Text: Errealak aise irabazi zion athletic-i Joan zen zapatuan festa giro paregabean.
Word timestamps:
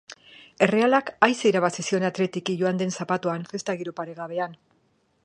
Errealak 0.67 1.11
aise 1.27 1.43
irabazi 1.51 1.85
zion 1.91 2.07
athletic-i 2.11 2.57
Joan 2.63 2.83
zen 2.87 2.97
zapatuan 3.01 3.47
festa 3.53 3.77
giro 3.83 3.95
paregabean. 4.01 4.61